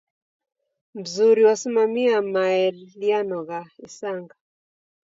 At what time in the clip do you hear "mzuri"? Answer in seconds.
0.99-1.41